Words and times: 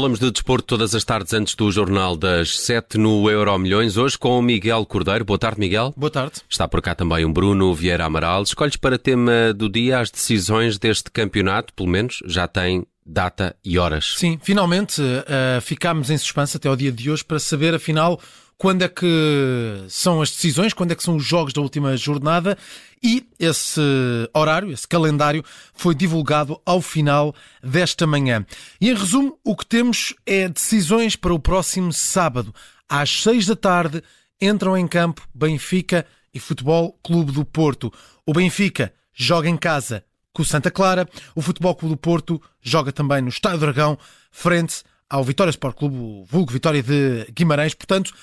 falamos 0.00 0.18
de 0.18 0.30
desporto 0.30 0.64
todas 0.64 0.94
as 0.94 1.04
tardes 1.04 1.34
antes 1.34 1.54
do 1.54 1.70
Jornal 1.70 2.16
das 2.16 2.58
7 2.60 2.96
no 2.96 3.28
Euro 3.28 3.58
Milhões. 3.58 3.98
Hoje 3.98 4.16
com 4.16 4.38
o 4.38 4.40
Miguel 4.40 4.86
Cordeiro. 4.86 5.26
Boa 5.26 5.38
tarde, 5.38 5.60
Miguel. 5.60 5.92
Boa 5.94 6.10
tarde. 6.10 6.40
Está 6.48 6.66
por 6.66 6.80
cá 6.80 6.94
também 6.94 7.22
o 7.26 7.30
Bruno 7.30 7.74
Vieira 7.74 8.06
Amaral. 8.06 8.42
Escolhes 8.42 8.76
para 8.76 8.98
tema 8.98 9.52
do 9.54 9.68
dia 9.68 10.00
as 10.00 10.10
decisões 10.10 10.78
deste 10.78 11.10
campeonato, 11.10 11.74
pelo 11.74 11.90
menos 11.90 12.22
já 12.24 12.48
tem 12.48 12.86
data 13.04 13.54
e 13.62 13.78
horas. 13.78 14.14
Sim, 14.16 14.40
finalmente 14.42 15.02
uh, 15.02 15.60
ficámos 15.60 16.08
em 16.08 16.16
suspense 16.16 16.56
até 16.56 16.66
ao 16.66 16.76
dia 16.76 16.90
de 16.90 17.10
hoje 17.10 17.22
para 17.22 17.38
saber, 17.38 17.74
afinal, 17.74 18.18
quando 18.56 18.80
é 18.80 18.88
que 18.88 19.84
são 19.86 20.22
as 20.22 20.30
decisões, 20.30 20.72
quando 20.72 20.92
é 20.92 20.94
que 20.94 21.02
são 21.02 21.16
os 21.16 21.24
jogos 21.26 21.52
da 21.52 21.60
última 21.60 21.94
jornada 21.98 22.56
e 23.02 23.26
esse 23.38 23.80
horário, 24.34 24.70
esse 24.70 24.86
calendário 24.86 25.44
foi 25.72 25.94
divulgado 25.94 26.60
ao 26.66 26.82
final 26.82 27.34
desta 27.62 28.06
manhã. 28.06 28.44
E 28.80 28.90
em 28.90 28.94
resumo, 28.94 29.38
o 29.42 29.56
que 29.56 29.64
temos 29.64 30.14
é 30.26 30.48
decisões 30.48 31.16
para 31.16 31.32
o 31.32 31.38
próximo 31.38 31.92
sábado, 31.92 32.54
às 32.88 33.22
seis 33.22 33.46
da 33.46 33.56
tarde, 33.56 34.02
entram 34.40 34.76
em 34.76 34.86
campo 34.86 35.26
Benfica 35.34 36.06
e 36.32 36.38
Futebol 36.38 36.98
Clube 37.02 37.32
do 37.32 37.44
Porto. 37.44 37.92
O 38.26 38.32
Benfica 38.32 38.92
joga 39.12 39.48
em 39.48 39.56
casa 39.56 40.04
com 40.32 40.42
o 40.42 40.44
Santa 40.44 40.70
Clara, 40.70 41.08
o 41.34 41.42
Futebol 41.42 41.74
Clube 41.74 41.94
do 41.94 41.98
Porto 41.98 42.40
joga 42.60 42.92
também 42.92 43.20
no 43.22 43.28
Estádio 43.28 43.58
Dragão, 43.60 43.98
frente 44.30 44.82
ao 45.08 45.24
Vitória 45.24 45.50
Sport 45.50 45.76
Clube, 45.76 45.96
o 45.96 46.24
vulgo 46.24 46.52
Vitória 46.52 46.82
de 46.82 47.26
Guimarães. 47.32 47.74
Portanto, 47.74 48.14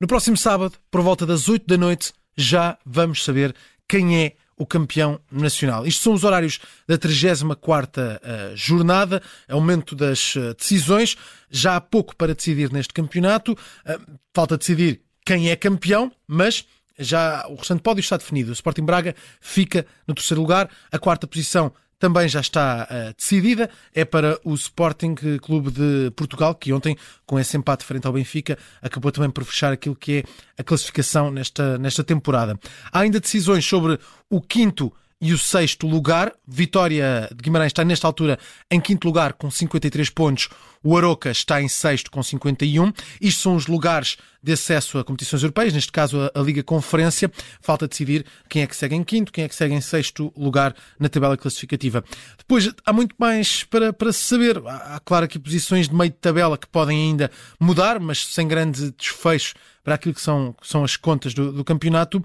no 0.00 0.08
próximo 0.08 0.36
sábado, 0.36 0.74
por 0.90 1.00
volta 1.00 1.24
das 1.24 1.48
8 1.48 1.66
da 1.66 1.76
noite, 1.76 2.12
já 2.36 2.76
vamos 2.84 3.22
saber 3.22 3.54
quem 3.88 4.24
é 4.24 4.32
o 4.56 4.64
campeão 4.64 5.20
nacional. 5.30 5.86
Isto 5.86 6.02
são 6.02 6.12
os 6.12 6.24
horários 6.24 6.60
da 6.86 6.96
34 6.96 8.02
uh, 8.02 8.56
jornada, 8.56 9.22
é 9.48 9.54
das 9.96 10.36
uh, 10.36 10.54
decisões. 10.54 11.16
Já 11.50 11.76
há 11.76 11.80
pouco 11.80 12.14
para 12.14 12.34
decidir 12.34 12.72
neste 12.72 12.94
campeonato. 12.94 13.52
Uh, 13.52 14.18
falta 14.32 14.56
decidir 14.56 15.00
quem 15.24 15.50
é 15.50 15.56
campeão, 15.56 16.12
mas 16.26 16.64
já 16.98 17.46
o 17.48 17.56
restante 17.56 17.82
pódio 17.82 18.00
está 18.00 18.16
definido. 18.16 18.50
O 18.50 18.52
Sporting 18.52 18.84
Braga 18.84 19.14
fica 19.40 19.84
no 20.06 20.14
terceiro 20.14 20.40
lugar, 20.40 20.70
a 20.92 20.98
quarta 20.98 21.26
posição 21.26 21.72
também 22.04 22.28
já 22.28 22.40
está 22.40 22.86
uh, 22.90 23.14
decidida. 23.16 23.70
É 23.94 24.04
para 24.04 24.38
o 24.44 24.52
Sporting 24.52 25.14
Clube 25.40 25.70
de 25.70 26.10
Portugal, 26.14 26.54
que 26.54 26.70
ontem, 26.70 26.98
com 27.24 27.40
esse 27.40 27.56
empate 27.56 27.82
frente 27.82 28.06
ao 28.06 28.12
Benfica, 28.12 28.58
acabou 28.82 29.10
também 29.10 29.30
por 29.30 29.42
fechar 29.42 29.72
aquilo 29.72 29.96
que 29.96 30.18
é 30.18 30.24
a 30.60 30.62
classificação 30.62 31.30
nesta, 31.30 31.78
nesta 31.78 32.04
temporada. 32.04 32.60
Há 32.92 33.00
ainda 33.00 33.18
decisões 33.18 33.64
sobre 33.64 33.98
o 34.28 34.38
quinto 34.38 34.92
e 35.20 35.32
o 35.32 35.38
sexto 35.38 35.86
lugar. 35.86 36.32
Vitória 36.46 37.28
de 37.34 37.42
Guimarães 37.42 37.70
está 37.70 37.84
nesta 37.84 38.06
altura 38.06 38.38
em 38.70 38.80
quinto 38.80 39.06
lugar 39.06 39.32
com 39.32 39.50
53 39.50 40.10
pontos. 40.10 40.48
O 40.82 40.96
Aroca 40.96 41.30
está 41.30 41.62
em 41.62 41.68
sexto 41.68 42.10
com 42.10 42.22
51. 42.22 42.92
Isto 43.20 43.40
são 43.40 43.56
os 43.56 43.66
lugares 43.66 44.18
de 44.42 44.52
acesso 44.52 44.98
a 44.98 45.04
competições 45.04 45.42
europeias, 45.42 45.72
neste 45.72 45.90
caso 45.90 46.30
a, 46.34 46.40
Liga 46.40 46.62
Conferência. 46.62 47.32
Falta 47.60 47.88
decidir 47.88 48.26
quem 48.50 48.62
é 48.62 48.66
que 48.66 48.76
segue 48.76 48.94
em 48.94 49.02
quinto, 49.02 49.32
quem 49.32 49.44
é 49.44 49.48
que 49.48 49.54
segue 49.54 49.74
em 49.74 49.80
sexto 49.80 50.30
lugar 50.36 50.74
na 51.00 51.08
tabela 51.08 51.36
classificativa. 51.38 52.04
Depois 52.36 52.70
há 52.84 52.92
muito 52.92 53.14
mais 53.18 53.64
para, 53.64 53.92
para 53.94 54.12
saber. 54.12 54.58
Há 54.66 55.00
claro 55.02 55.24
aqui 55.24 55.38
posições 55.38 55.88
de 55.88 55.94
meio 55.94 56.10
de 56.10 56.18
tabela 56.18 56.58
que 56.58 56.66
podem 56.66 56.98
ainda 56.98 57.30
mudar, 57.58 57.98
mas 57.98 58.26
sem 58.26 58.46
grande 58.46 58.92
desfecho 58.92 59.54
para 59.82 59.94
aquilo 59.94 60.14
que 60.14 60.20
são, 60.20 60.54
que 60.60 60.68
são 60.68 60.84
as 60.84 60.96
contas 60.96 61.32
do, 61.32 61.50
do 61.50 61.64
campeonato. 61.64 62.22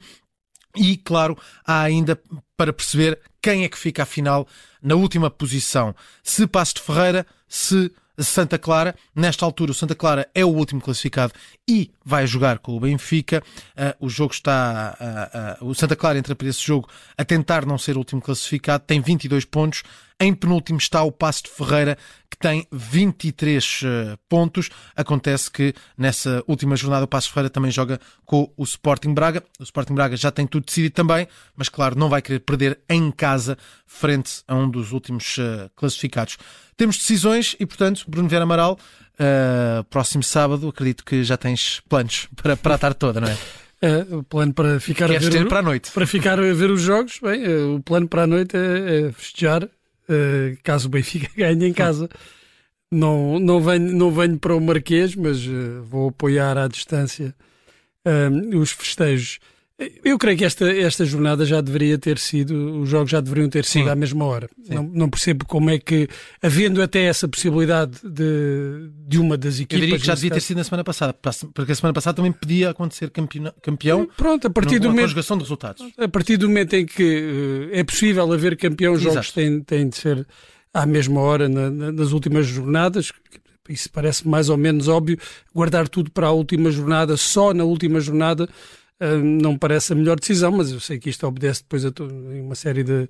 E, 0.76 0.98
claro, 0.98 1.38
há 1.66 1.82
ainda 1.82 2.20
para 2.56 2.74
perceber 2.74 3.20
quem 3.42 3.64
é 3.64 3.70
que 3.70 3.78
fica 3.78 4.04
afinal 4.04 4.48
na 4.82 4.96
última 4.96 5.30
posição. 5.30 5.96
Se 6.24 6.46
Passo 6.46 6.76
de 6.76 6.82
Ferreira, 6.82 7.26
se 7.48 7.92
Santa 8.24 8.58
Clara. 8.58 8.96
Nesta 9.16 9.46
altura, 9.46 9.72
o 9.72 9.74
Santa 9.74 9.96
Clara 9.96 10.30
é 10.34 10.44
o 10.44 10.50
último 10.50 10.82
classificado 10.82 11.34
e 11.68 11.92
vai 12.04 12.28
jogar 12.28 12.60
com 12.60 12.76
o 12.76 12.80
Benfica. 12.80 13.44
Uh, 13.72 14.06
o 14.06 14.10
jogo 14.10 14.34
está. 14.34 15.58
Uh, 15.60 15.66
uh, 15.66 15.70
o 15.70 15.76
Santa 15.76 15.96
Clara 15.96 16.18
entra 16.18 16.36
para 16.36 16.48
esse 16.48 16.66
jogo 16.66 16.90
a 17.18 17.26
tentar 17.26 17.66
não 17.66 17.78
ser 17.78 17.96
o 17.96 18.00
último 18.00 18.22
classificado, 18.22 18.84
tem 18.86 19.02
22 19.02 19.46
pontos. 19.46 19.84
Em 20.20 20.34
penúltimo 20.34 20.78
está 20.78 21.02
o 21.02 21.12
Passo 21.12 21.44
de 21.44 21.50
Ferreira, 21.50 21.98
que 22.30 22.38
tem 22.38 22.68
23 22.72 23.82
pontos. 24.28 24.70
Acontece 24.96 25.50
que 25.50 25.74
nessa 25.98 26.44
última 26.48 26.76
jornada 26.76 27.06
o 27.06 27.08
Passo 27.08 27.30
Ferreira 27.30 27.50
também 27.50 27.72
joga 27.72 28.00
com 28.26 28.52
o 28.56 28.64
Sporting 28.64 29.14
Braga. 29.14 29.44
O 29.60 29.64
Sporting 29.64 29.94
Braga 29.94 30.16
já 30.16 30.32
tem 30.32 30.46
tudo 30.46 30.66
decidido 30.66 30.94
também, 30.94 31.28
mas 31.56 31.70
claro, 31.70 31.98
não 31.98 32.10
vai 32.10 32.22
querer 32.22 32.40
perder 32.40 32.80
em 32.90 33.12
casa 33.12 33.58
frente 33.86 34.44
a 34.48 34.56
um 34.56 34.70
dos 34.70 34.92
últimos 34.92 35.38
classificados. 35.76 36.38
Temos 36.80 36.98
decisões 36.98 37.58
e, 37.60 37.66
portanto, 37.66 38.06
Bruno 38.08 38.30
Vieira 38.30 38.44
Amaral, 38.44 38.80
uh, 39.20 39.84
próximo 39.90 40.24
sábado, 40.24 40.70
acredito 40.70 41.04
que 41.04 41.26
já 41.26 41.36
tens 41.36 41.82
planos 41.90 42.30
para, 42.42 42.56
para 42.56 42.76
a 42.76 42.78
tarde 42.78 42.98
toda, 42.98 43.20
não 43.20 43.28
é? 43.28 43.38
O 44.12 44.24
plano 44.24 44.54
para 44.54 44.80
ficar 44.80 45.08
Queres 45.08 45.28
a 45.28 45.30
ver 45.30 45.38
ter 45.40 45.48
para 45.48 45.60
a 45.60 45.62
noite. 45.62 45.92
para 45.92 46.08
ficar 46.08 46.40
a 46.40 46.54
ver 46.54 46.70
os 46.70 46.82
jogos, 46.82 47.20
bem, 47.22 47.44
eh, 47.44 47.64
o 47.64 47.82
plano 47.82 48.08
para 48.10 48.24
a 48.24 48.28
noite 48.28 48.56
é, 48.56 49.08
é 49.08 49.12
festejar 49.12 49.70
uh, 50.10 50.58
caso 50.64 50.88
o 50.88 50.92
Benfica 50.92 51.30
ganhe 51.38 51.68
em 51.68 51.74
casa. 51.74 52.10
Não, 52.92 53.40
não, 53.40 53.62
venho, 53.62 53.94
não 53.94 54.12
venho 54.12 54.38
para 54.40 54.56
o 54.56 54.60
Marquês, 54.60 55.16
mas 55.16 55.46
uh, 55.46 55.84
vou 55.84 56.10
apoiar 56.10 56.58
à 56.58 56.68
distância 56.68 57.36
os 58.56 58.72
festejos. 58.72 59.40
Eu 60.04 60.18
creio 60.18 60.38
que 60.38 60.44
esta, 60.44 60.70
esta 60.70 61.06
jornada 61.06 61.46
já 61.46 61.62
deveria 61.62 61.98
ter 61.98 62.18
sido, 62.18 62.82
os 62.82 62.90
jogos 62.90 63.10
já 63.10 63.22
deveriam 63.22 63.50
ter 63.50 63.64
sido 63.64 63.86
Sim. 63.86 63.90
à 63.90 63.96
mesma 63.96 64.26
hora. 64.26 64.50
Não, 64.68 64.84
não, 64.84 65.10
percebo 65.10 65.46
como 65.46 65.70
é 65.70 65.80
que, 65.80 66.10
havendo 66.42 66.82
até 66.82 67.04
essa 67.04 67.30
possibilidade 67.30 67.98
de, 68.04 68.90
de 69.08 69.18
uma 69.18 69.38
das 69.38 69.56
equipas. 69.56 69.80
Eu 69.80 69.80
diria 69.80 70.00
que 70.00 70.06
já 70.06 70.16
devia 70.16 70.32
ter 70.32 70.42
sido 70.42 70.58
na 70.58 70.66
semana 70.66 70.84
passada, 70.84 71.16
porque 71.54 71.72
a 71.72 71.76
semana 71.76 71.94
passada 71.94 72.16
também 72.18 72.32
podia 72.32 72.72
acontecer 72.72 73.10
campeão. 73.10 73.54
campeão 73.62 74.10
Pronto, 74.18 74.48
a 74.48 74.50
partir 74.50 74.80
do 74.80 74.90
momento. 74.90 75.14
de 75.14 75.34
resultados. 75.40 75.86
A 75.98 76.08
partir 76.10 76.36
do 76.36 76.50
momento 76.50 76.74
em 76.74 76.86
que 76.86 77.04
uh, 77.04 77.70
é 77.72 77.84
possível 77.84 78.32
haver 78.34 78.58
campeão, 78.58 78.94
os 78.94 79.02
jogos 79.02 79.32
têm, 79.32 79.62
têm 79.62 79.88
de 79.88 79.96
ser 79.96 80.28
à 80.74 80.86
mesma 80.86 81.22
hora 81.22 81.48
na, 81.48 81.70
na, 81.70 81.92
nas 81.92 82.12
últimas 82.12 82.46
jornadas. 82.46 83.14
Isso 83.70 83.90
parece 83.92 84.28
mais 84.28 84.50
ou 84.50 84.58
menos 84.58 84.88
óbvio. 84.88 85.18
Guardar 85.54 85.88
tudo 85.88 86.12
para 86.12 86.28
a 86.28 86.32
última 86.32 86.70
jornada, 86.70 87.16
só 87.16 87.54
na 87.54 87.64
última 87.64 88.02
jornada 88.02 88.50
não 89.24 89.54
me 89.54 89.60
parece 89.60 89.94
a 89.94 89.96
melhor 89.96 90.20
decisão, 90.20 90.52
mas 90.52 90.72
eu 90.72 90.80
sei 90.80 91.00
que 91.00 91.10
isto 91.10 91.26
obedece 91.26 91.62
depois 91.62 91.86
a 91.86 91.92
uma 92.42 92.56
série 92.56 92.84
de, 92.84 93.08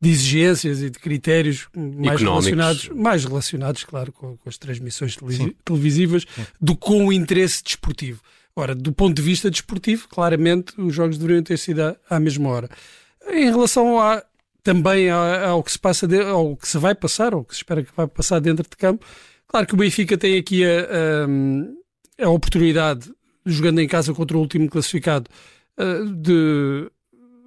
de 0.00 0.10
exigências 0.10 0.82
e 0.82 0.90
de 0.90 0.98
critérios 0.98 1.68
mais 1.74 2.20
relacionados, 2.20 2.88
mais 2.88 3.24
relacionados, 3.24 3.84
claro, 3.84 4.12
com, 4.12 4.36
com 4.36 4.48
as 4.48 4.58
transmissões 4.58 5.16
televisi 5.16 5.56
televisivas, 5.64 6.26
Sim. 6.34 6.46
do 6.60 6.76
com 6.76 7.06
o 7.06 7.12
interesse 7.12 7.62
desportivo. 7.62 8.20
Ora, 8.54 8.74
do 8.74 8.92
ponto 8.92 9.14
de 9.14 9.22
vista 9.22 9.48
desportivo, 9.48 10.08
claramente 10.08 10.74
os 10.80 10.92
jogos 10.92 11.16
deveriam 11.16 11.42
ter 11.42 11.58
sido 11.58 11.80
à, 11.80 11.96
à 12.10 12.18
mesma 12.18 12.48
hora. 12.48 12.68
Em 13.30 13.44
relação 13.44 14.00
a, 14.00 14.22
também 14.64 15.08
ao 15.10 15.62
que 15.62 15.70
se 15.70 15.78
passa, 15.78 16.08
de, 16.08 16.20
ao 16.20 16.56
que 16.56 16.66
se 16.66 16.78
vai 16.78 16.94
passar, 16.94 17.34
ou 17.34 17.44
que 17.44 17.54
se 17.54 17.60
espera 17.60 17.84
que 17.84 17.92
vai 17.96 18.08
passar 18.08 18.40
dentro 18.40 18.68
de 18.68 18.76
campo, 18.76 19.06
claro 19.46 19.64
que 19.64 19.74
o 19.74 19.76
Benfica 19.76 20.18
tem 20.18 20.36
aqui 20.36 20.64
a, 20.64 20.88
a, 22.20 22.26
a 22.26 22.30
oportunidade 22.30 23.12
jogando 23.48 23.80
em 23.80 23.88
casa 23.88 24.14
contra 24.14 24.36
o 24.36 24.40
último 24.40 24.68
classificado, 24.68 25.28
eh, 25.76 26.04
de 26.14 26.90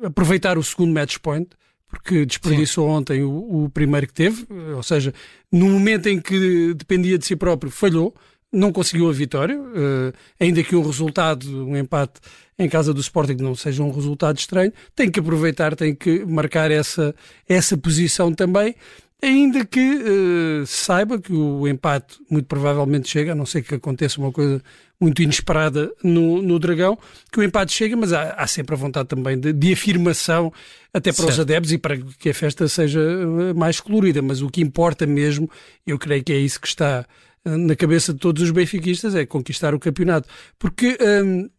aproveitar 0.03 0.57
o 0.57 0.63
segundo 0.63 0.93
match 0.93 1.17
point, 1.19 1.49
porque 1.87 2.25
desperdiçou 2.25 2.87
Sim. 2.87 2.93
ontem 2.93 3.23
o, 3.23 3.65
o, 3.65 3.69
primeiro 3.69 4.07
que 4.07 4.13
teve, 4.13 4.47
ou 4.75 4.81
seja, 4.81 5.13
no 5.51 5.67
momento 5.67 6.07
em 6.07 6.19
que 6.19 6.73
dependia 6.73 7.17
de 7.17 7.25
si 7.25 7.35
próprio, 7.35 7.69
falhou, 7.69 8.15
não 8.51 8.71
conseguiu 8.71 9.09
a 9.09 9.13
vitória, 9.13 9.57
uh, 9.59 10.13
ainda 10.39 10.63
que 10.63 10.75
um 10.75 10.83
resultado, 10.83 11.65
um 11.65 11.77
empate 11.77 12.19
em 12.59 12.67
casa 12.67 12.93
do 12.93 13.01
Sporting 13.01 13.37
não 13.39 13.55
seja 13.55 13.81
um 13.81 13.91
resultado 13.91 14.37
estranho, 14.37 14.71
tem 14.95 15.09
que 15.09 15.19
aproveitar, 15.19 15.75
tem 15.75 15.95
que 15.95 16.25
marcar 16.25 16.69
essa, 16.69 17.15
essa 17.47 17.77
posição 17.77 18.33
também 18.33 18.75
Ainda 19.23 19.63
que 19.63 19.79
uh, 19.79 20.65
saiba 20.65 21.21
que 21.21 21.31
o 21.31 21.67
empate 21.67 22.17
muito 22.27 22.47
provavelmente 22.47 23.07
chega, 23.07 23.33
a 23.33 23.35
não 23.35 23.45
ser 23.45 23.61
que 23.61 23.75
aconteça 23.75 24.19
uma 24.19 24.31
coisa 24.31 24.59
muito 24.99 25.21
inesperada 25.21 25.91
no, 26.03 26.41
no 26.41 26.57
Dragão, 26.57 26.97
que 27.31 27.39
o 27.39 27.43
empate 27.43 27.71
chega, 27.71 27.95
mas 27.95 28.13
há, 28.13 28.31
há 28.31 28.47
sempre 28.47 28.73
a 28.73 28.77
vontade 28.77 29.07
também 29.07 29.39
de, 29.39 29.53
de 29.53 29.73
afirmação, 29.73 30.51
até 30.91 31.11
para 31.11 31.25
certo. 31.25 31.33
os 31.33 31.39
adeptos 31.39 31.71
e 31.71 31.77
para 31.77 31.97
que 31.97 32.29
a 32.29 32.33
festa 32.33 32.67
seja 32.67 32.99
eh, 32.99 33.53
mais 33.53 33.79
colorida. 33.79 34.23
Mas 34.23 34.41
o 34.41 34.49
que 34.49 34.59
importa 34.59 35.05
mesmo, 35.05 35.47
eu 35.85 35.99
creio 35.99 36.23
que 36.23 36.33
é 36.33 36.37
isso 36.37 36.59
que 36.59 36.67
está 36.67 37.05
na 37.45 37.75
cabeça 37.75 38.13
de 38.13 38.19
todos 38.19 38.43
os 38.43 38.51
benfiquistas, 38.51 39.15
é 39.15 39.25
conquistar 39.25 39.73
o 39.73 39.79
campeonato. 39.79 40.27
Porque. 40.59 40.97
Hum, 41.01 41.49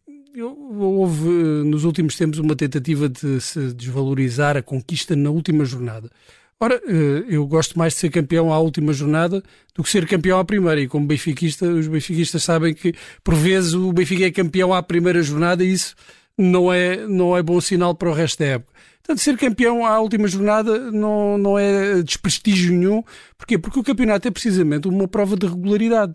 houve 0.41 1.29
nos 1.65 1.83
últimos 1.83 2.15
tempos 2.15 2.39
uma 2.39 2.55
tentativa 2.55 3.07
de 3.07 3.39
se 3.39 3.71
desvalorizar 3.73 4.57
a 4.57 4.63
conquista 4.63 5.15
na 5.15 5.29
última 5.29 5.63
jornada. 5.63 6.09
Ora, 6.59 6.81
eh, 6.87 7.25
eu 7.27 7.45
gosto 7.45 7.77
mais 7.77 7.93
de 7.93 7.99
ser 7.99 8.09
campeão 8.09 8.51
à 8.51 8.57
última 8.57 8.93
jornada 8.93 9.43
do 9.75 9.83
que 9.83 9.89
ser 9.89 10.07
campeão 10.07 10.39
à 10.39 10.45
primeira. 10.45 10.79
E 10.79 10.87
como 10.87 11.05
benfiquista, 11.05 11.67
os 11.67 11.87
benfiquistas 11.87 12.43
sabem 12.43 12.73
que, 12.73 12.93
por 13.23 13.35
vezes, 13.35 13.73
o 13.73 13.91
Benfica 13.91 14.25
é 14.25 14.31
campeão 14.31 14.73
à 14.73 14.81
primeira 14.81 15.21
jornada 15.21 15.63
e 15.63 15.73
isso 15.73 15.93
não 16.37 16.73
é, 16.73 17.07
não 17.07 17.35
é 17.37 17.43
bom 17.43 17.59
sinal 17.61 17.95
para 17.95 18.09
o 18.09 18.13
resto 18.13 18.39
da 18.39 18.45
época. 18.45 18.73
Portanto, 19.03 19.19
ser 19.19 19.37
campeão 19.37 19.85
à 19.85 19.99
última 19.99 20.27
jornada 20.27 20.91
não, 20.91 21.37
não 21.37 21.59
é 21.59 22.01
desprestígio 22.01 22.73
nenhum. 22.73 23.03
Porquê? 23.37 23.57
Porque 23.57 23.79
o 23.79 23.83
campeonato 23.83 24.27
é 24.27 24.31
precisamente 24.31 24.87
uma 24.87 25.07
prova 25.07 25.35
de 25.35 25.45
regularidade. 25.45 26.13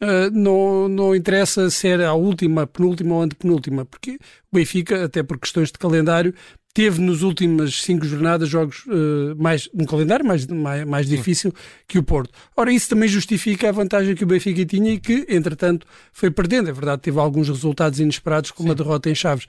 Uh, 0.00 0.30
não, 0.32 0.88
não 0.88 1.14
interessa 1.14 1.68
se 1.68 1.86
era 1.86 2.08
a 2.08 2.14
última, 2.14 2.66
penúltima 2.66 3.16
ou 3.16 3.22
antepenúltima, 3.22 3.84
porque 3.84 4.12
o 4.50 4.56
Benfica, 4.56 5.04
até 5.04 5.22
por 5.22 5.38
questões 5.38 5.70
de 5.70 5.78
calendário, 5.78 6.32
teve 6.72 7.00
nos 7.00 7.22
últimas 7.22 7.82
cinco 7.82 8.06
jornadas 8.06 8.48
jogos 8.48 8.84
uh, 8.86 9.34
mais 9.36 9.68
um 9.74 9.84
calendário 9.84 10.24
mais, 10.24 10.46
mais, 10.46 10.84
mais 10.84 11.08
difícil 11.08 11.52
que 11.86 11.98
o 11.98 12.02
Porto. 12.02 12.30
Ora, 12.56 12.72
isso 12.72 12.88
também 12.88 13.08
justifica 13.08 13.68
a 13.68 13.72
vantagem 13.72 14.14
que 14.14 14.24
o 14.24 14.26
Benfica 14.26 14.64
tinha 14.64 14.92
e 14.92 15.00
que, 15.00 15.26
entretanto, 15.28 15.86
foi 16.12 16.30
perdendo. 16.30 16.68
É 16.68 16.72
verdade, 16.72 17.02
teve 17.02 17.18
alguns 17.18 17.48
resultados 17.48 17.98
inesperados, 17.98 18.50
como 18.50 18.68
Sim. 18.68 18.72
a 18.72 18.76
derrota 18.76 19.10
em 19.10 19.14
Chaves. 19.14 19.44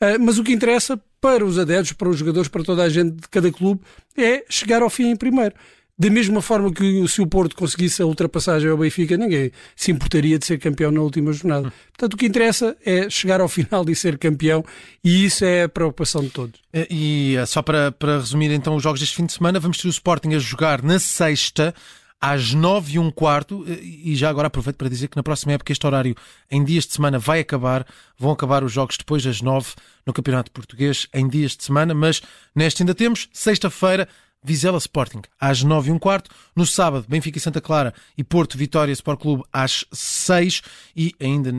Uh, 0.00 0.20
mas 0.20 0.38
o 0.38 0.44
que 0.44 0.52
interessa 0.52 1.00
para 1.20 1.44
os 1.44 1.58
adeptos, 1.58 1.92
para 1.92 2.08
os 2.08 2.18
jogadores, 2.18 2.48
para 2.48 2.62
toda 2.62 2.82
a 2.82 2.88
gente 2.88 3.12
de 3.12 3.28
cada 3.28 3.50
clube, 3.50 3.80
é 4.16 4.44
chegar 4.48 4.82
ao 4.82 4.90
fim 4.90 5.08
em 5.08 5.16
primeiro. 5.16 5.54
Da 5.98 6.10
mesma 6.10 6.42
forma 6.42 6.70
que 6.70 7.08
se 7.08 7.22
o 7.22 7.26
Porto 7.26 7.56
conseguisse 7.56 8.02
a 8.02 8.06
ultrapassagem 8.06 8.68
ao 8.68 8.76
Benfica, 8.76 9.16
ninguém 9.16 9.50
se 9.74 9.90
importaria 9.90 10.38
de 10.38 10.44
ser 10.44 10.58
campeão 10.58 10.90
na 10.90 11.00
última 11.00 11.32
jornada. 11.32 11.72
Portanto, 11.88 12.14
o 12.14 12.16
que 12.18 12.26
interessa 12.26 12.76
é 12.84 13.08
chegar 13.08 13.40
ao 13.40 13.48
final 13.48 13.88
e 13.88 13.96
ser 13.96 14.18
campeão, 14.18 14.62
e 15.02 15.24
isso 15.24 15.42
é 15.42 15.62
a 15.62 15.68
preocupação 15.68 16.22
de 16.22 16.28
todos. 16.28 16.60
Eh, 16.70 16.86
e 16.90 17.36
eh, 17.36 17.46
só 17.46 17.62
para, 17.62 17.90
para 17.92 18.18
resumir 18.18 18.50
então 18.50 18.76
os 18.76 18.82
jogos 18.82 19.00
deste 19.00 19.16
fim 19.16 19.24
de 19.24 19.32
semana, 19.32 19.58
vamos 19.58 19.78
ter 19.78 19.88
o 19.88 19.90
Sporting 19.90 20.34
a 20.34 20.38
jogar 20.38 20.82
na 20.82 20.98
sexta 20.98 21.74
às 22.20 22.52
nove 22.52 22.94
e 22.94 22.98
um 22.98 23.10
quarto, 23.10 23.64
eh, 23.66 23.78
e 23.82 24.16
já 24.16 24.28
agora 24.28 24.48
aproveito 24.48 24.76
para 24.76 24.90
dizer 24.90 25.08
que 25.08 25.16
na 25.16 25.22
próxima 25.22 25.52
época 25.52 25.72
este 25.72 25.86
horário 25.86 26.14
em 26.50 26.62
dias 26.62 26.86
de 26.86 26.92
semana 26.92 27.18
vai 27.18 27.40
acabar, 27.40 27.86
vão 28.18 28.32
acabar 28.32 28.62
os 28.62 28.72
jogos 28.72 28.98
depois 28.98 29.22
das 29.22 29.40
nove 29.40 29.68
no 30.04 30.12
Campeonato 30.12 30.50
Português 30.50 31.06
em 31.14 31.26
dias 31.26 31.56
de 31.56 31.64
semana, 31.64 31.94
mas 31.94 32.20
neste 32.54 32.82
ainda 32.82 32.94
temos 32.94 33.28
sexta-feira 33.32 34.06
Vizela 34.46 34.78
Sporting 34.78 35.22
às 35.40 35.64
9 35.64 35.90
e 35.90 35.92
um 35.92 35.98
quarto. 35.98 36.30
No 36.54 36.64
sábado, 36.64 37.04
Benfica 37.08 37.36
e 37.36 37.40
Santa 37.40 37.60
Clara 37.60 37.92
e 38.16 38.22
Porto 38.22 38.56
Vitória 38.56 38.92
Sport 38.92 39.20
Clube 39.20 39.42
às 39.52 39.84
6 39.92 40.62
e 40.96 41.12
ainda 41.20 41.50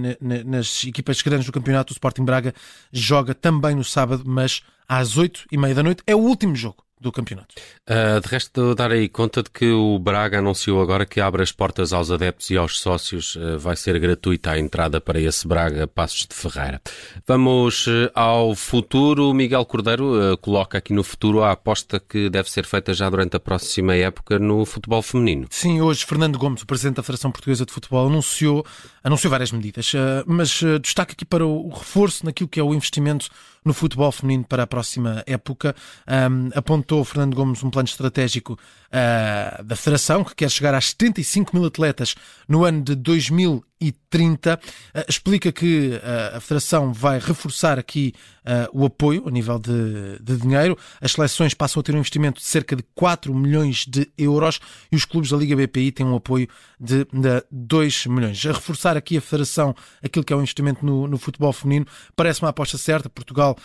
nas 0.45 0.85
equipas 0.85 1.21
grandes 1.21 1.45
do 1.45 1.51
campeonato, 1.51 1.91
o 1.91 1.95
Sporting 1.95 2.23
Braga 2.23 2.53
joga 2.91 3.35
também 3.35 3.75
no 3.75 3.83
sábado, 3.83 4.23
mas 4.25 4.61
às 4.87 5.17
8 5.17 5.47
e 5.51 5.57
meia 5.57 5.75
da 5.75 5.83
noite. 5.83 6.01
É 6.07 6.15
o 6.15 6.19
último 6.19 6.55
jogo 6.55 6.86
do 6.99 7.11
campeonato. 7.11 7.53
Uh, 7.87 8.19
de 8.19 8.27
resto, 8.27 8.73
dar 8.73 8.91
aí 8.91 9.07
conta 9.07 9.43
de 9.43 9.51
que 9.51 9.69
o 9.69 9.99
Braga 9.99 10.39
anunciou 10.39 10.81
agora 10.81 11.05
que 11.05 11.21
abre 11.21 11.43
as 11.43 11.51
portas 11.51 11.93
aos 11.93 12.09
adeptos 12.09 12.49
e 12.49 12.57
aos 12.57 12.79
sócios. 12.79 13.35
Uh, 13.35 13.59
vai 13.59 13.75
ser 13.75 13.99
gratuita 13.99 14.51
a 14.51 14.59
entrada 14.59 14.99
para 14.99 15.19
esse 15.19 15.47
Braga 15.47 15.87
Passos 15.87 16.25
de 16.25 16.33
Ferreira. 16.33 16.81
Vamos 17.27 17.85
uh, 17.85 18.09
ao 18.15 18.55
futuro. 18.55 19.31
Miguel 19.33 19.63
Cordeiro 19.65 20.37
coloca 20.41 20.79
aqui 20.79 20.91
no 20.91 21.03
futuro 21.03 21.43
a 21.43 21.51
aposta 21.51 21.99
que 21.99 22.29
deve 22.29 22.49
ser 22.49 22.65
feita 22.65 22.93
já 22.93 23.09
durante 23.09 23.35
a 23.35 23.39
próxima 23.39 23.95
época 23.95 24.39
no 24.39 24.65
futebol 24.65 25.01
feminino. 25.01 25.47
Sim, 25.51 25.81
hoje 25.81 26.05
Fernando 26.05 26.37
Gomes, 26.37 26.63
o 26.63 26.65
presidente 26.65 26.95
da 26.95 27.03
Federação 27.03 27.31
Portuguesa 27.31 27.65
de 27.65 27.71
Futebol, 27.71 28.07
anunciou, 28.07 28.65
anunciou 29.03 29.29
várias 29.29 29.51
medidas, 29.51 29.91
mas 30.25 30.61
destaca 30.81 31.13
aqui 31.13 31.25
para 31.25 31.45
o 31.45 31.69
reforço 31.69 32.25
naquilo 32.25 32.49
que 32.49 32.59
é 32.59 32.63
o 32.63 32.73
investimento 32.73 33.29
no 33.67 33.73
futebol 33.73 34.11
feminino 34.11 34.45
para 34.45 34.63
a 34.63 34.67
próxima 34.67 35.23
época. 35.27 35.75
Um, 36.07 36.49
apontou 36.55 37.03
Fernando 37.03 37.35
Gomes 37.35 37.61
um 37.63 37.69
plano 37.69 37.87
estratégico 37.87 38.53
uh, 38.53 39.63
da 39.63 39.75
Federação, 39.75 40.23
que 40.23 40.33
quer 40.33 40.49
chegar 40.49 40.73
às 40.73 40.89
75 40.89 41.55
mil 41.55 41.65
atletas 41.65 42.15
no 42.47 42.63
ano 42.63 42.81
de 42.81 42.95
2000 42.95 43.63
e 43.79 43.91
30. 43.91 44.55
Uh, 44.55 44.59
explica 45.07 45.51
que 45.51 45.89
uh, 45.89 46.37
a 46.37 46.39
Federação 46.39 46.91
vai 46.91 47.19
reforçar 47.19 47.77
aqui 47.77 48.13
uh, 48.45 48.81
o 48.81 48.85
apoio 48.85 49.27
a 49.27 49.31
nível 49.31 49.59
de, 49.59 50.19
de, 50.21 50.37
dinheiro. 50.37 50.77
As 50.99 51.11
seleções 51.11 51.53
passam 51.53 51.79
a 51.79 51.83
ter 51.83 51.93
um 51.93 51.99
investimento 51.99 52.39
de 52.39 52.45
cerca 52.45 52.75
de 52.75 52.83
4 52.95 53.33
milhões 53.33 53.85
de 53.85 54.09
euros 54.17 54.59
e 54.91 54.95
os 54.95 55.05
clubes 55.05 55.29
da 55.29 55.37
Liga 55.37 55.55
BPI 55.55 55.91
têm 55.91 56.05
um 56.05 56.15
apoio 56.15 56.47
de, 56.79 57.05
de 57.05 57.43
2 57.51 58.07
milhões. 58.07 58.43
A 58.45 58.51
reforçar 58.51 58.97
aqui 58.97 59.17
a 59.17 59.21
Federação 59.21 59.75
aquilo 60.03 60.25
que 60.25 60.33
é 60.33 60.35
o 60.35 60.39
investimento 60.39 60.85
no, 60.85 61.07
no 61.07 61.17
futebol 61.17 61.53
feminino 61.53 61.85
parece 62.15 62.41
uma 62.41 62.49
aposta 62.49 62.77
certa. 62.77 63.09
Portugal 63.09 63.57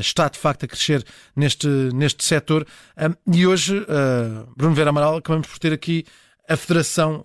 está 0.00 0.28
de 0.28 0.38
facto 0.38 0.64
a 0.64 0.68
crescer 0.68 1.04
neste, 1.34 1.66
neste 1.94 2.24
setor 2.24 2.66
e 3.32 3.46
hoje, 3.46 3.84
Bruno 4.56 4.74
Vera 4.74 4.90
Amaral, 4.90 5.16
acabamos 5.16 5.48
por 5.48 5.58
ter 5.58 5.72
aqui 5.72 6.04
a 6.48 6.56
Federação 6.56 7.24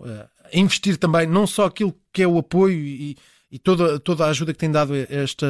investir 0.53 0.97
também 0.97 1.27
não 1.27 1.45
só 1.47 1.65
aquilo 1.65 1.95
que 2.11 2.23
é 2.23 2.27
o 2.27 2.37
apoio 2.37 2.77
e, 2.77 3.17
e 3.49 3.57
toda, 3.57 3.99
toda 3.99 4.25
a 4.25 4.29
ajuda 4.29 4.51
que 4.51 4.59
tem 4.59 4.69
dado 4.69 4.93
este, 4.95 5.45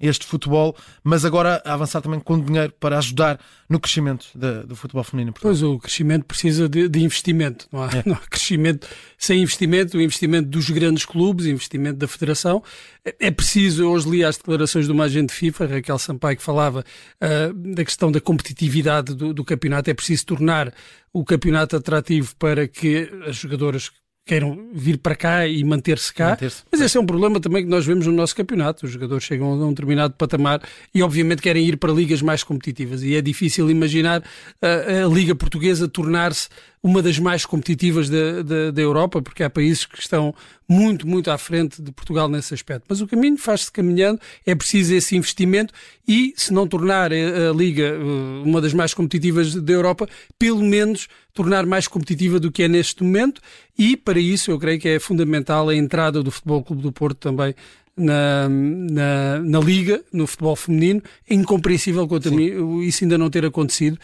este 0.00 0.24
futebol, 0.24 0.74
mas 1.04 1.24
agora 1.24 1.60
avançar 1.64 2.00
também 2.00 2.18
com 2.18 2.40
dinheiro 2.40 2.72
para 2.80 2.96
ajudar 2.96 3.38
no 3.68 3.78
crescimento 3.78 4.26
de, 4.34 4.64
do 4.64 4.74
futebol 4.74 5.04
feminino. 5.04 5.34
Pois, 5.38 5.62
o 5.62 5.78
crescimento 5.78 6.24
precisa 6.24 6.68
de, 6.68 6.88
de 6.88 7.00
investimento, 7.02 7.68
não 7.70 7.82
há, 7.82 7.88
é. 7.88 8.02
não 8.08 8.14
há, 8.14 8.20
crescimento 8.20 8.88
sem 9.18 9.42
investimento, 9.42 9.98
o 9.98 10.00
investimento 10.00 10.48
dos 10.48 10.70
grandes 10.70 11.04
clubes, 11.04 11.44
investimento 11.46 11.98
da 11.98 12.08
federação. 12.08 12.62
É, 13.04 13.26
é 13.26 13.30
preciso, 13.30 13.86
hoje 13.86 14.08
li 14.08 14.24
as 14.24 14.38
declarações 14.38 14.86
de 14.86 14.92
uma 14.92 15.04
agente 15.04 15.32
FIFA, 15.32 15.66
Raquel 15.66 15.98
Sampaio, 15.98 16.38
que 16.38 16.42
falava 16.42 16.82
uh, 17.20 17.74
da 17.74 17.84
questão 17.84 18.10
da 18.10 18.20
competitividade 18.20 19.14
do, 19.14 19.34
do 19.34 19.44
campeonato, 19.44 19.90
é 19.90 19.94
preciso 19.94 20.24
tornar 20.24 20.72
o 21.12 21.22
campeonato 21.22 21.76
atrativo 21.76 22.34
para 22.36 22.66
que 22.66 23.10
as 23.26 23.36
jogadoras 23.36 23.90
queiram 24.24 24.70
vir 24.72 24.98
para 24.98 25.16
cá 25.16 25.46
e 25.46 25.62
manter-se 25.64 26.12
cá. 26.12 26.30
Manter 26.30 26.52
Mas 26.70 26.80
esse 26.80 26.96
é 26.96 27.00
um 27.00 27.06
problema 27.06 27.40
também 27.40 27.64
que 27.64 27.68
nós 27.68 27.84
vemos 27.84 28.06
no 28.06 28.12
nosso 28.12 28.34
campeonato. 28.36 28.86
Os 28.86 28.92
jogadores 28.92 29.24
chegam 29.24 29.48
a 29.48 29.54
um 29.54 29.70
determinado 29.70 30.14
patamar 30.14 30.62
e, 30.94 31.02
obviamente, 31.02 31.42
querem 31.42 31.66
ir 31.66 31.76
para 31.76 31.92
ligas 31.92 32.22
mais 32.22 32.44
competitivas. 32.44 33.02
E 33.02 33.16
é 33.16 33.20
difícil 33.20 33.70
imaginar 33.70 34.22
a, 34.60 35.04
a 35.04 35.08
Liga 35.08 35.34
Portuguesa 35.34 35.88
tornar-se 35.88 36.48
uma 36.82 37.00
das 37.00 37.18
mais 37.18 37.46
competitivas 37.46 38.10
da, 38.10 38.42
da, 38.42 38.70
da, 38.72 38.82
Europa, 38.82 39.22
porque 39.22 39.44
há 39.44 39.48
países 39.48 39.86
que 39.86 40.00
estão 40.00 40.34
muito, 40.68 41.06
muito 41.06 41.30
à 41.30 41.38
frente 41.38 41.80
de 41.80 41.92
Portugal 41.92 42.28
nesse 42.28 42.52
aspecto. 42.52 42.84
Mas 42.88 43.00
o 43.00 43.06
caminho 43.06 43.38
faz-se 43.38 43.70
caminhando, 43.70 44.20
é 44.44 44.54
preciso 44.54 44.92
esse 44.92 45.16
investimento 45.16 45.72
e, 46.08 46.34
se 46.36 46.52
não 46.52 46.66
tornar 46.66 47.12
a, 47.12 47.52
Liga 47.54 47.84
eh, 47.84 47.98
uma 48.44 48.60
das 48.60 48.74
mais 48.74 48.92
competitivas 48.92 49.54
da 49.54 49.72
Europa, 49.72 50.08
pelo 50.36 50.62
menos 50.62 51.06
tornar 51.32 51.64
mais 51.66 51.86
competitiva 51.86 52.40
do 52.40 52.50
que 52.50 52.64
é 52.64 52.68
neste 52.68 53.04
momento 53.04 53.40
e, 53.78 53.96
para 53.96 54.18
isso, 54.18 54.50
eu 54.50 54.58
creio 54.58 54.80
que 54.80 54.88
é 54.88 54.98
fundamental 54.98 55.68
a 55.68 55.76
entrada 55.76 56.20
do 56.20 56.32
Futebol 56.32 56.64
Clube 56.64 56.82
do 56.82 56.90
Porto 56.90 57.18
também 57.18 57.54
na, 57.96 58.48
na, 58.48 59.38
na, 59.38 59.60
Liga, 59.60 60.02
no 60.12 60.26
futebol 60.26 60.56
feminino. 60.56 61.02
É 61.28 61.34
incompreensível 61.34 62.08
quanto 62.08 62.28
a 62.28 62.30
mim 62.32 62.80
isso 62.82 63.04
ainda 63.04 63.18
não 63.18 63.30
ter 63.30 63.44
acontecido. 63.44 63.98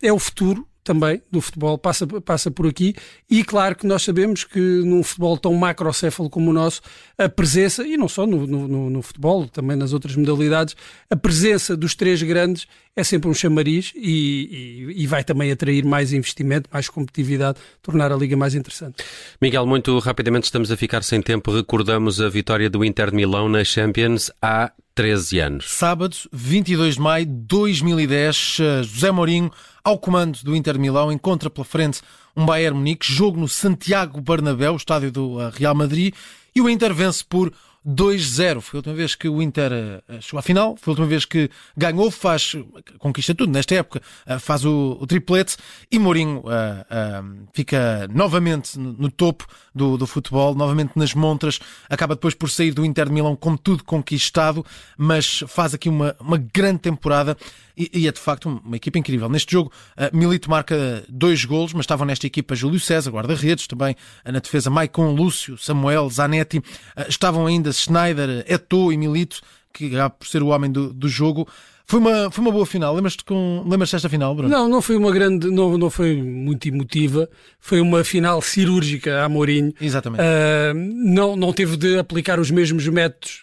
É 0.00 0.12
o 0.12 0.18
futuro, 0.18 0.66
também 0.84 1.22
do 1.32 1.40
futebol 1.40 1.78
passa, 1.78 2.06
passa 2.06 2.50
por 2.50 2.66
aqui. 2.66 2.94
E 3.28 3.42
claro 3.42 3.74
que 3.74 3.86
nós 3.86 4.02
sabemos 4.02 4.44
que 4.44 4.60
num 4.60 5.02
futebol 5.02 5.36
tão 5.38 5.54
macrocéfalo 5.54 6.28
como 6.28 6.50
o 6.50 6.52
nosso, 6.52 6.82
a 7.16 7.28
presença, 7.28 7.84
e 7.86 7.96
não 7.96 8.06
só 8.06 8.26
no, 8.26 8.46
no, 8.46 8.90
no, 8.90 9.02
futebol, 9.02 9.48
também 9.48 9.76
nas 9.76 9.92
outras 9.94 10.14
modalidades, 10.14 10.76
a 11.08 11.16
presença 11.16 11.74
dos 11.76 11.94
três 11.94 12.22
grandes 12.22 12.66
é 12.94 13.02
sempre 13.02 13.28
um 13.28 13.34
chamariz 13.34 13.92
e, 13.96 14.90
e, 14.92 15.02
e 15.02 15.06
vai 15.06 15.24
também 15.24 15.50
atrair 15.50 15.84
mais 15.84 16.12
investimento, 16.12 16.68
mais 16.72 16.88
competitividade, 16.88 17.58
tornar 17.82 18.12
a 18.12 18.16
Liga 18.16 18.36
mais 18.36 18.54
interessante. 18.54 19.02
Miguel, 19.40 19.66
muito 19.66 19.98
rapidamente 19.98 20.44
estamos 20.44 20.70
a 20.70 20.76
ficar 20.76 21.02
sem 21.02 21.22
tempo, 21.22 21.50
recordamos 21.50 22.20
a 22.20 22.28
vitória 22.28 22.68
do 22.68 22.84
Inter 22.84 23.10
de 23.10 23.16
Milão 23.16 23.48
na 23.48 23.64
Champions. 23.64 24.30
Há 24.40 24.70
13 24.94 25.40
anos. 25.40 25.70
Sábado, 25.70 26.16
22 26.32 26.94
de 26.94 27.00
maio 27.00 27.26
de 27.26 27.32
2010, 27.32 28.58
eh, 28.60 28.82
José 28.84 29.10
Mourinho 29.10 29.50
ao 29.82 29.98
comando 29.98 30.38
do 30.44 30.54
Inter 30.54 30.78
Milão, 30.78 31.10
encontra 31.10 31.50
pela 31.50 31.64
frente 31.64 32.00
um 32.36 32.46
Bayern 32.46 32.76
Munique, 32.76 33.12
jogo 33.12 33.38
no 33.38 33.48
Santiago 33.48 34.20
Bernabéu, 34.20 34.76
estádio 34.76 35.10
do 35.10 35.40
eh, 35.40 35.50
Real 35.54 35.74
Madrid, 35.74 36.14
e 36.54 36.60
o 36.60 36.70
Inter 36.70 36.94
vence 36.94 37.24
por 37.24 37.52
2-0. 37.86 38.60
Foi 38.60 38.78
a 38.78 38.78
última 38.78 38.94
vez 38.94 39.14
que 39.14 39.28
o 39.28 39.42
Inter 39.42 39.70
uh, 40.08 40.22
chegou 40.22 40.38
à 40.38 40.42
final, 40.42 40.76
foi 40.80 40.90
a 40.90 40.92
última 40.92 41.06
vez 41.06 41.24
que 41.24 41.50
ganhou, 41.76 42.10
faz, 42.10 42.56
conquista 42.98 43.34
tudo 43.34 43.52
nesta 43.52 43.74
época, 43.74 44.00
uh, 44.26 44.40
faz 44.40 44.64
o, 44.64 44.96
o, 45.00 45.06
triplete 45.06 45.56
e 45.90 45.98
Mourinho 45.98 46.38
uh, 46.38 47.46
fica 47.52 48.08
novamente 48.12 48.78
no, 48.78 49.10
topo 49.10 49.46
do, 49.74 49.98
do, 49.98 50.06
futebol, 50.06 50.54
novamente 50.54 50.92
nas 50.96 51.12
montras, 51.14 51.60
acaba 51.88 52.14
depois 52.14 52.34
por 52.34 52.48
sair 52.48 52.72
do 52.72 52.84
Inter 52.84 53.06
de 53.06 53.12
Milão 53.12 53.36
com 53.36 53.56
tudo 53.56 53.84
conquistado, 53.84 54.64
mas 54.96 55.44
faz 55.46 55.74
aqui 55.74 55.88
uma, 55.88 56.16
uma 56.18 56.38
grande 56.38 56.78
temporada 56.78 57.36
e, 57.76 57.90
e 57.92 58.08
é 58.08 58.12
de 58.12 58.20
facto 58.20 58.48
uma 58.64 58.76
equipa 58.76 58.98
incrível. 58.98 59.28
Neste 59.28 59.52
jogo, 59.52 59.72
Milito 60.12 60.48
marca 60.48 61.04
dois 61.08 61.44
golos, 61.44 61.72
mas 61.72 61.82
estavam 61.82 62.06
nesta 62.06 62.26
equipa 62.26 62.54
Júlio 62.54 62.78
César, 62.78 63.10
guarda-redes, 63.10 63.66
também 63.66 63.96
na 64.24 64.38
defesa 64.38 64.70
Maicon, 64.70 65.12
Lúcio, 65.12 65.58
Samuel, 65.58 66.08
Zanetti, 66.08 66.62
estavam 67.08 67.46
ainda 67.46 67.72
Schneider, 67.76 68.44
Eto'o 68.48 68.92
e 68.92 68.96
Milito, 68.96 69.40
que 69.72 69.86
acaba 69.86 70.10
por 70.10 70.26
ser 70.26 70.42
o 70.42 70.48
homem 70.48 70.70
do, 70.70 70.92
do 70.92 71.08
jogo. 71.08 71.48
Foi 71.86 72.00
uma, 72.00 72.30
foi 72.30 72.42
uma 72.42 72.50
boa 72.50 72.64
final. 72.64 72.94
Lembras-te 72.94 73.22
com... 73.24 73.62
lembras 73.66 73.90
desta 73.90 74.08
final, 74.08 74.34
Bruno? 74.34 74.48
Não, 74.48 74.66
não 74.66 74.80
foi 74.80 74.96
uma 74.96 75.12
grande, 75.12 75.50
não, 75.50 75.76
não 75.76 75.90
foi 75.90 76.16
muito 76.22 76.66
emotiva. 76.66 77.28
Foi 77.60 77.78
uma 77.78 78.02
final 78.02 78.40
cirúrgica 78.40 79.22
a 79.22 79.28
Mourinho. 79.28 79.72
Exatamente. 79.78 80.22
Uh, 80.22 80.74
não, 80.74 81.36
não 81.36 81.52
teve 81.52 81.76
de 81.76 81.98
aplicar 81.98 82.40
os 82.40 82.50
mesmos 82.50 82.88
métodos 82.88 83.42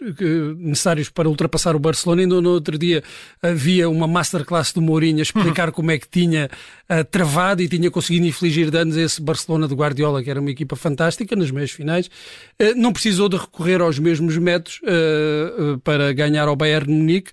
necessários 0.57 1.07
para 1.07 1.29
ultrapassar 1.29 1.75
o 1.75 1.79
Barcelona. 1.79 2.24
Ainda 2.24 2.41
no 2.41 2.50
outro 2.50 2.79
dia 2.79 3.03
havia 3.43 3.88
uma 3.88 4.07
masterclass 4.07 4.74
do 4.74 4.81
Mourinho 4.81 5.19
a 5.19 5.21
explicar 5.21 5.69
como 5.71 5.91
é 5.91 6.00
que 6.00 6.10
tinha 6.10 6.50
uh, 6.89 7.03
travado 7.12 7.62
e 7.62 7.67
tinha 7.67 7.91
conseguido 7.91 8.25
infligir 8.25 8.71
danos 8.71 8.98
a 8.98 9.01
esse 9.01 9.21
Barcelona 9.21 9.67
de 9.67 9.75
Guardiola, 9.75 10.24
que 10.24 10.31
era 10.31 10.41
uma 10.41 10.50
equipa 10.50 10.75
fantástica 10.75 11.36
nas 11.36 11.51
meias 11.51 11.69
finais. 11.69 12.07
Uh, 12.60 12.74
não 12.75 12.91
precisou 12.91 13.29
de 13.29 13.38
recorrer 13.38 13.81
aos 13.81 14.00
mesmos 14.00 14.36
métodos 14.38 14.81
para 15.83 16.12
ganhar 16.13 16.48
ao 16.48 16.55
Bayern 16.55 16.91
Munique 16.91 17.31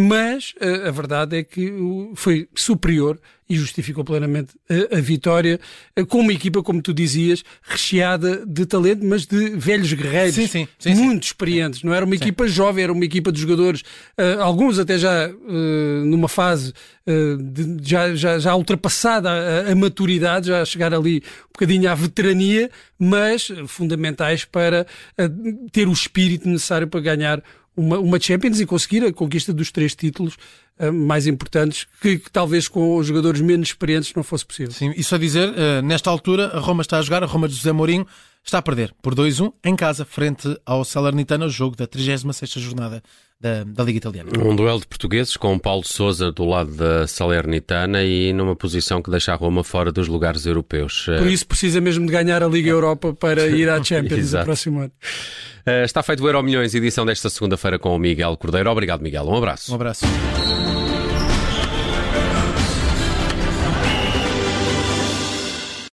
mas 0.00 0.54
a, 0.60 0.66
eh, 0.66 0.88
a 0.88 0.90
verdade 0.90 1.36
é 1.36 1.42
que 1.42 1.72
foi 2.14 2.48
superior 2.54 3.18
e 3.48 3.56
justificou 3.56 4.02
plenamente 4.04 4.54
a, 4.68 4.96
a, 4.96 5.00
vitória 5.00 5.60
eh, 5.94 6.04
com 6.04 6.20
uma 6.20 6.32
equipa, 6.32 6.62
como 6.62 6.80
tu 6.80 6.94
dizias, 6.94 7.44
recheada 7.62 8.44
de 8.46 8.64
talento, 8.64 9.04
mas 9.04 9.26
de 9.26 9.50
velhos 9.50 9.92
guerreiros, 9.92 10.34
sim, 10.34 10.46
sim, 10.46 10.68
sim, 10.78 10.94
muito 10.94 11.24
experientes. 11.24 11.82
Não 11.82 11.92
era 11.92 12.06
uma 12.06 12.14
equipa 12.14 12.48
jovem, 12.48 12.84
era 12.84 12.92
uma 12.92 13.04
equipa 13.04 13.30
de 13.30 13.40
jogadores, 13.40 13.82
uh, 14.18 14.40
alguns 14.40 14.78
até 14.78 14.96
já 14.98 15.28
uh, 15.28 16.04
numa 16.06 16.28
fase 16.28 16.72
uh, 17.06 17.36
de, 17.36 17.76
já, 17.88 18.14
já, 18.14 18.38
já 18.38 18.54
ultrapassada 18.54 19.30
a, 19.30 19.72
a, 19.72 19.74
maturidade, 19.74 20.48
já 20.48 20.62
a 20.62 20.64
chegar 20.64 20.94
ali 20.94 21.22
um 21.44 21.52
bocadinho 21.52 21.90
à 21.90 21.94
veterania, 21.94 22.70
mas 22.98 23.48
fundamentais 23.66 24.44
para 24.44 24.86
ter 25.70 25.86
o 25.86 25.92
espírito 25.92 26.48
necessário 26.48 26.88
para 26.88 27.00
ganhar 27.00 27.42
uma, 27.76 27.98
uma 27.98 28.20
Champions 28.20 28.60
e 28.60 28.66
conseguir 28.66 29.04
a 29.04 29.12
conquista 29.12 29.52
dos 29.52 29.70
três 29.70 29.94
títulos 29.94 30.36
uh, 30.78 30.92
mais 30.92 31.26
importantes, 31.26 31.86
que, 32.00 32.18
que, 32.18 32.30
talvez 32.30 32.68
com 32.68 32.96
os 32.96 33.06
jogadores 33.06 33.40
menos 33.40 33.68
experientes 33.68 34.12
não 34.14 34.22
fosse 34.22 34.44
possível. 34.44 34.72
Sim, 34.72 34.92
e 34.96 35.02
só 35.02 35.16
dizer, 35.16 35.50
uh, 35.50 35.82
nesta 35.82 36.10
altura 36.10 36.48
a 36.48 36.60
Roma 36.60 36.82
está 36.82 36.98
a 36.98 37.02
jogar, 37.02 37.22
a 37.22 37.26
Roma 37.26 37.48
de 37.48 37.54
José 37.54 37.72
Mourinho 37.72 38.06
está 38.44 38.58
a 38.58 38.62
perder 38.62 38.94
por 39.02 39.14
2-1 39.14 39.52
em 39.64 39.74
casa, 39.74 40.04
frente 40.04 40.58
ao 40.66 40.84
Salernitano, 40.84 41.46
o 41.46 41.50
jogo 41.50 41.76
da 41.76 41.86
36 41.86 42.50
jornada 42.62 43.02
da, 43.40 43.64
da, 43.64 43.84
Liga 43.84 43.98
Italiana. 43.98 44.30
Um 44.38 44.56
duelo 44.56 44.80
de 44.80 44.86
portugueses 44.86 45.36
com 45.36 45.58
Paulo 45.58 45.84
Sousa 45.84 46.32
do 46.32 46.44
lado 46.44 46.72
da 46.74 47.06
Salernitana 47.06 48.02
e 48.02 48.32
numa 48.32 48.56
posição 48.56 49.02
que 49.02 49.10
deixa 49.10 49.32
a 49.32 49.36
Roma 49.36 49.62
fora 49.62 49.92
dos 49.92 50.08
lugares 50.08 50.46
europeus. 50.46 51.06
Por 51.18 51.26
isso 51.26 51.46
precisa 51.46 51.80
mesmo 51.80 52.06
de 52.06 52.12
ganhar 52.12 52.42
a 52.42 52.48
Liga 52.48 52.70
Europa 52.70 53.12
para 53.12 53.46
ir 53.54 53.68
à 53.68 53.82
Champions 53.82 54.32
no 54.32 54.44
próximo 54.44 54.80
ano. 54.80 54.92
Uh, 55.66 55.84
está 55.84 56.02
feito 56.02 56.22
o 56.22 56.28
Euro 56.28 56.42
Milhões, 56.42 56.74
edição 56.74 57.06
desta 57.06 57.30
segunda-feira 57.30 57.78
com 57.78 57.94
o 57.94 57.98
Miguel 57.98 58.36
Cordeiro. 58.36 58.70
Obrigado, 58.70 59.00
Miguel. 59.00 59.24
Um 59.24 59.36
abraço. 59.36 59.72
Um 59.72 59.74
abraço. 59.76 60.04